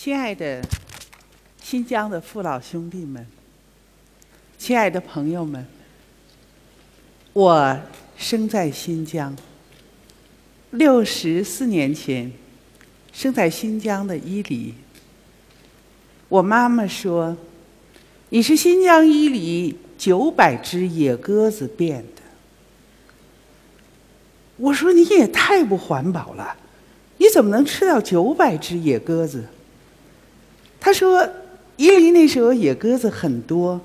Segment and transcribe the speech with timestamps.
[0.00, 0.62] 亲爱的
[1.60, 3.26] 新疆的父老兄弟们，
[4.56, 5.66] 亲爱的朋友们，
[7.32, 7.76] 我
[8.16, 9.36] 生在新疆，
[10.70, 12.30] 六十四年前
[13.12, 14.72] 生在新疆的伊犁。
[16.28, 17.36] 我妈妈说
[18.30, 22.22] ：“你是新疆伊犁九百只野鸽子变的。”
[24.58, 26.56] 我说：“你也太不环保了，
[27.16, 29.44] 你怎么能吃到九百只野鸽子？”
[30.88, 31.28] 他说
[31.76, 33.78] ：“伊犁那时候野鸽子很多，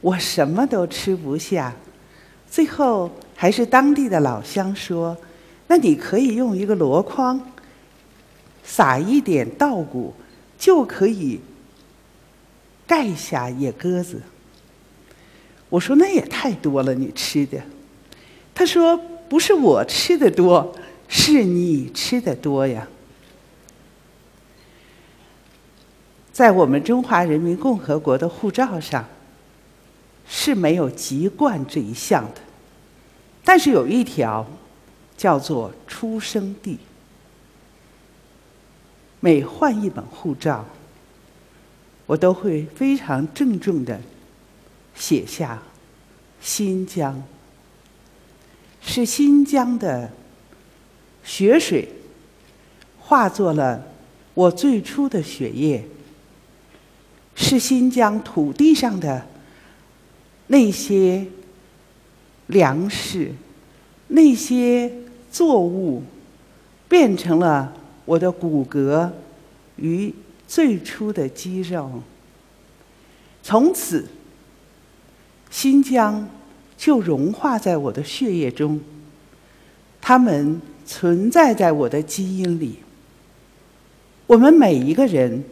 [0.00, 1.76] 我什么都吃不下。
[2.50, 5.14] 最后还是当地的老乡说
[5.68, 7.38] ：‘那你可以用一个箩筐，
[8.64, 10.14] 撒一点稻谷，
[10.58, 11.38] 就可以。’”
[12.88, 14.22] 盖下野鸽子，
[15.68, 17.60] 我说那也太多了，你吃的。
[18.54, 18.96] 他说
[19.28, 20.74] 不是我吃的多，
[21.06, 22.88] 是你吃的多呀。
[26.36, 29.02] 在我们中华人民共和国的护照上
[30.28, 32.42] 是没有籍贯这一项的，
[33.42, 34.46] 但是有一条
[35.16, 36.78] 叫做出生地。
[39.18, 40.62] 每换一本护照。
[42.04, 43.98] 我都会非常郑重的
[44.94, 45.62] 写下
[46.42, 47.22] 新疆，
[48.82, 50.10] 是新疆的
[51.24, 51.88] 雪水
[53.00, 53.82] 化作了
[54.34, 55.82] 我最初的血液，
[57.36, 59.24] 是新疆土地上的
[60.48, 61.24] 那些
[62.48, 63.32] 粮食、
[64.08, 64.92] 那些
[65.30, 66.02] 作物，
[66.88, 67.72] 变成了
[68.04, 69.08] 我的骨骼
[69.76, 70.12] 与。
[70.48, 71.90] 最初的肌肉，
[73.42, 74.06] 从此，
[75.50, 76.28] 新疆
[76.76, 78.80] 就融化在我的血液中。
[80.00, 82.78] 它们存在在我的基因里。
[84.28, 85.42] 我们每一个人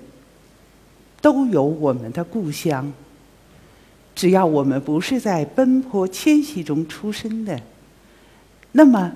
[1.25, 2.92] 都有我们的故乡。
[4.14, 7.59] 只要我们不是在奔波迁徙中出生的，
[8.72, 9.10] 那么，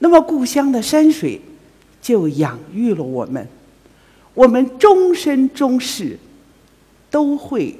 [0.00, 1.40] 那么故乡的山水
[2.02, 3.46] 就养育了我们。
[4.34, 6.18] 我们终身终世
[7.12, 7.78] 都会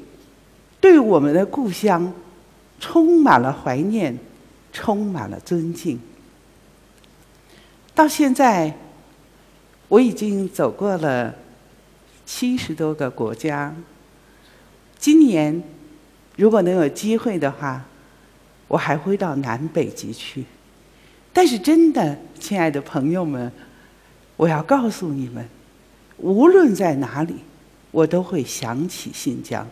[0.80, 2.12] 对我们的故乡
[2.78, 4.16] 充满了怀念，
[4.72, 5.98] 充满了尊敬。
[7.96, 8.72] 到现在，
[9.88, 11.34] 我已经走过了
[12.32, 13.74] 七十多个国家。
[14.96, 15.60] 今年
[16.36, 17.84] 如果能有机会的话，
[18.68, 20.44] 我还会到南北极去。
[21.32, 23.50] 但是，真的，亲爱的朋友们，
[24.36, 25.44] 我要告诉你们。
[26.18, 27.34] 无论在哪里，
[27.90, 29.66] 我都会想起新疆。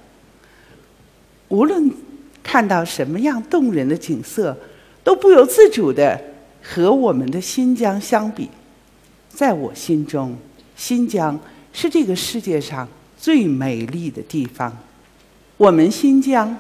[1.47, 1.89] 无论
[2.43, 4.59] 看到什么样动人的景色，
[5.05, 6.21] 都不由自主的
[6.61, 8.51] 和我们的新疆相比。
[9.29, 10.37] 在我心中，
[10.75, 11.39] 新疆
[11.81, 14.77] 是这个世界上最美丽的地方。
[15.57, 16.57] 我们新疆，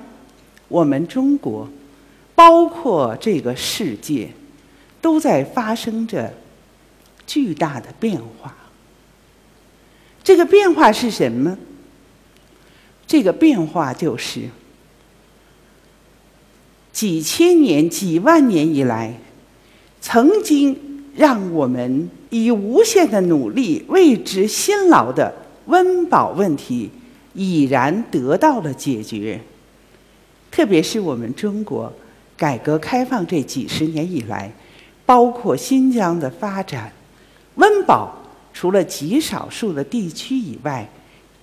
[0.68, 1.68] 我们中国，
[2.36, 4.30] 包括这个世界，
[5.00, 6.32] 都在发生着
[7.26, 8.54] 巨大的变化。
[10.22, 11.58] 这个变化是什么？
[13.04, 14.42] 这个变化就是
[16.92, 19.18] 几千年、几万年以来，
[20.00, 20.87] 曾经
[21.18, 25.34] 让我们以无限的努力为之辛劳的
[25.66, 26.88] 温饱问题，
[27.34, 29.40] 已然得到了解决。
[30.48, 31.92] 特别是我们中国
[32.36, 34.52] 改革开放这几十年以来，
[35.04, 36.92] 包括新疆的发展，
[37.56, 38.14] 温饱。
[38.54, 40.88] 除了极少数的地区以外，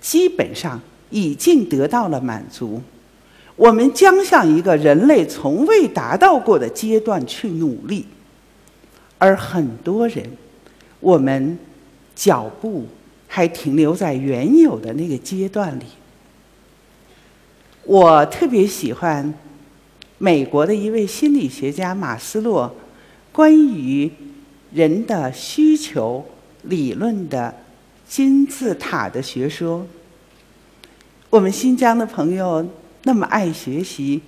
[0.00, 2.80] 基本上已经得到了满足。
[3.54, 8.04] 我们将向一个人类从未达到过的阶段去努力，
[9.18, 10.24] 而很多人，
[11.00, 11.58] 我们
[12.14, 12.86] 脚步
[13.26, 15.84] 还停留在原有的那个阶段里。
[17.84, 19.34] 我特别喜欢
[20.18, 22.74] 美国的一位心理学家马斯洛
[23.32, 24.10] 关于
[24.72, 26.24] 人的需求。
[26.62, 27.54] 理论的
[28.08, 29.86] 金字塔的学说，
[31.30, 32.68] 我们新疆的朋友
[33.04, 34.20] 那么爱学习，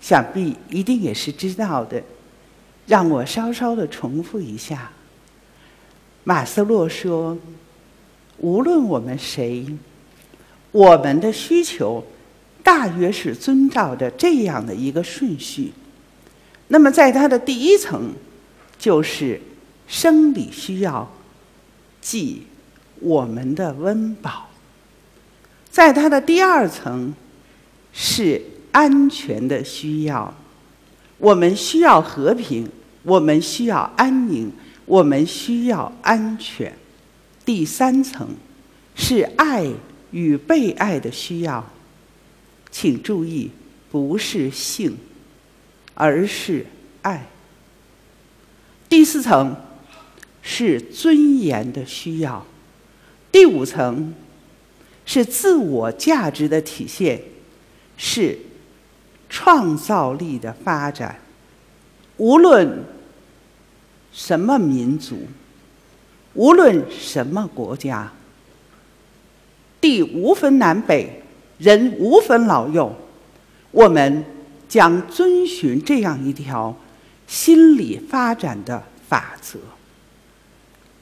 [0.00, 2.02] 想必一定也是知道的。
[2.86, 4.90] 让我稍稍的重复一下。
[6.24, 7.36] 马斯洛说
[8.38, 9.66] ：“无论我们谁，
[10.72, 12.04] 我们的需求
[12.62, 15.72] 大约是遵照着这样的一个顺序。
[16.68, 18.12] 那么，在它的第一层，
[18.78, 19.40] 就是
[19.86, 21.10] 生理需要。”
[22.04, 22.46] 即
[23.00, 24.50] 我们的温饱，
[25.70, 27.14] 在它的第二层
[27.94, 28.42] 是
[28.72, 30.34] 安全的需要，
[31.18, 32.68] 我们需要和平，
[33.02, 34.52] 我们需要安宁，
[34.84, 36.76] 我们需要安全。
[37.44, 38.28] 第三层
[38.94, 39.70] 是爱
[40.10, 41.64] 与被爱的需要。
[42.70, 43.50] 请注意，
[43.90, 44.96] 不是性，
[45.94, 46.66] 而是
[47.02, 47.26] 爱。
[48.88, 49.54] 第四层
[50.42, 52.44] 是尊严的需要，
[53.30, 54.12] 第五层
[55.06, 57.22] 是自我价值的体现，
[57.96, 58.38] 是
[59.34, 61.18] 创造力的发展。
[62.18, 62.84] 无论
[64.12, 65.26] 什么民族，
[66.34, 68.12] 无论什么国家，
[69.80, 71.20] 地无分南北。
[71.58, 72.94] 人无分老幼，
[73.70, 74.24] 我们
[74.68, 76.76] 将遵循这样一条
[77.28, 79.58] 心理发展的法则。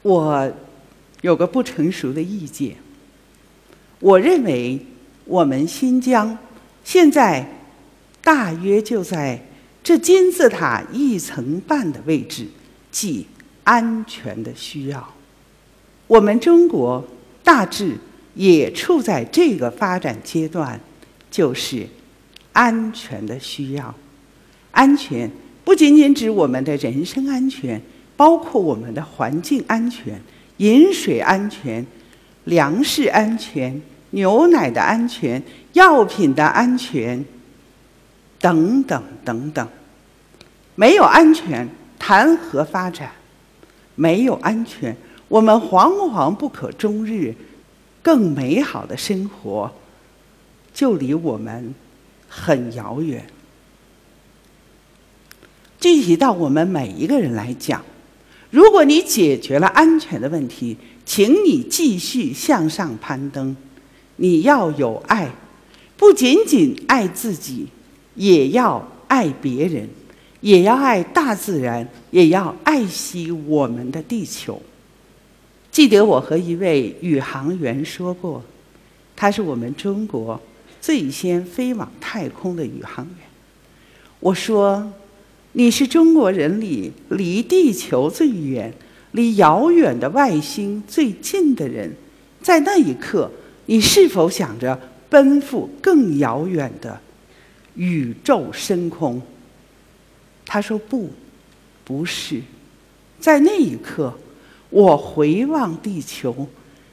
[0.02, 0.52] 我
[1.22, 2.76] 有个不成熟的意见，
[3.98, 4.78] 我认为
[5.24, 6.36] 我们新疆
[6.84, 7.46] 现在
[8.22, 9.44] 大约就在
[9.82, 12.46] 这金字塔一层半的位置，
[12.90, 13.26] 即
[13.64, 15.12] 安全的需要。
[16.06, 17.04] 我们中国
[17.42, 17.98] 大致。
[18.34, 20.80] 也处在这个发展阶段，
[21.30, 21.86] 就是
[22.54, 23.94] 安全的需要。
[24.70, 25.30] 安全
[25.62, 27.78] 不仅仅指我们的人身安全，
[28.16, 30.18] 包括我们的环境安全、
[30.56, 31.86] 饮水安全、
[32.44, 33.78] 粮食安全、
[34.12, 35.42] 牛奶的安全、
[35.74, 37.22] 药品的安全
[38.42, 39.66] 等等等等。
[40.74, 41.66] 没有安全，
[41.98, 43.10] 谈何发展？
[43.94, 44.94] 没有安全，
[45.28, 47.34] 我们惶惶不可终日。
[48.02, 49.70] 更美好的生活
[50.74, 51.72] 就离我们
[52.28, 53.24] 很遥远。
[55.78, 57.84] 具体到我们每一个人来讲，
[58.50, 63.54] 如果你解决了安全的问题，请你继续向上攀登。
[64.16, 65.30] 你要有爱，
[65.96, 67.68] 不仅仅爱自己，
[68.14, 69.88] 也要爱别人，
[70.40, 74.60] 也要爱大自然，也要爱惜我们的地球。
[75.70, 78.42] 记得我和一位宇航员说过，
[79.16, 80.40] 他是我们中国
[80.80, 83.16] 最先飞往太空的宇航员。
[84.20, 84.92] 我说
[85.52, 88.72] ：“你是中国人里离地球最远、
[89.12, 91.92] 离遥远的外星最近的人。”
[92.42, 93.30] 在那一刻，
[93.66, 97.00] 你是否想着奔赴更遥远的
[97.74, 99.22] 宇宙深空？
[100.44, 101.10] 他说：“不，
[101.84, 102.42] 不是。”
[103.20, 104.12] 在那一刻。
[104.74, 106.48] 我回望地球，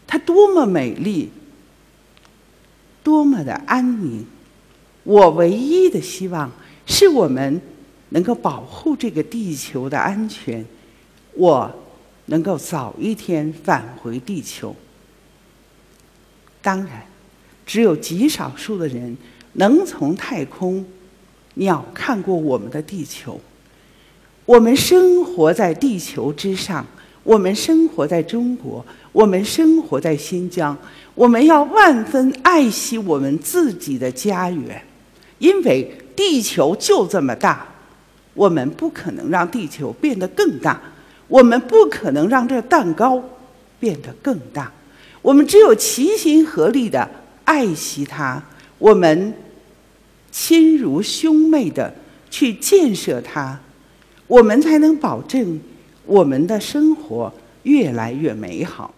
[0.05, 1.29] 它多么美丽，
[3.01, 4.25] 多么的安宁。
[5.05, 6.51] 我唯一的希望
[6.85, 7.61] 是我们
[8.09, 10.65] 能够保护这个地球的安全，
[11.35, 11.73] 我
[12.25, 14.75] 能够早一天返回地球。
[16.61, 17.05] 当然，
[17.65, 19.15] 只有极少数的人
[19.53, 20.85] 能从太空
[21.55, 23.39] 鸟看过我们的地球。
[24.45, 26.85] 我们生活在地球之上。
[27.21, 30.75] 我们生活在中国，我们生活在新疆，
[31.13, 34.81] 我们要万分爱惜我们自己的家园，
[35.37, 37.67] 因为地球就这么大，
[38.33, 40.81] 我们不可能让地球变得更大，
[41.27, 43.21] 我们不可能让这蛋糕
[43.79, 44.71] 变得更大，
[45.21, 47.07] 我们只有齐心合力的
[47.43, 48.41] 爱惜它，
[48.79, 49.33] 我们
[50.31, 51.93] 亲如兄妹的
[52.31, 53.59] 去建设它，
[54.25, 55.59] 我们才能保证。
[56.05, 57.31] 我们的生活
[57.61, 58.91] 越来越美好。